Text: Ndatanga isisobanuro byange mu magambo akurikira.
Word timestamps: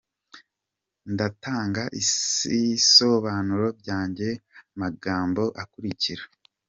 Ndatanga 1.13 1.81
isisobanuro 2.01 3.67
byange 3.79 4.27
mu 4.39 4.41
magambo 4.81 5.43
akurikira. 5.61 6.23